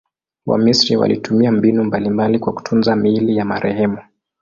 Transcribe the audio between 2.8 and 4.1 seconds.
miili ya marehemu.